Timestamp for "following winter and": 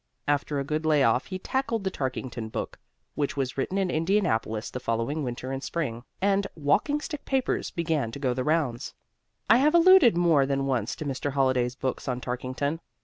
4.79-5.61